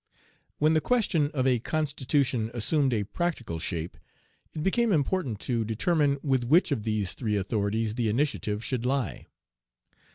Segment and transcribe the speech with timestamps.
[0.57, 3.97] When the question of a constitution assumed a practical shape,
[4.55, 9.27] it became important to determine with which of these three authorities the initiative should lie.